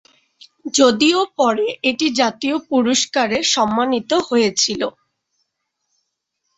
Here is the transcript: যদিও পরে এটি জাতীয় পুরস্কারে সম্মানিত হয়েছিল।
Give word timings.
যদিও 0.75 1.21
পরে 1.37 1.67
এটি 1.89 2.07
জাতীয় 2.19 2.55
পুরস্কারে 2.69 3.37
সম্মানিত 3.53 4.11
হয়েছিল। 4.27 4.81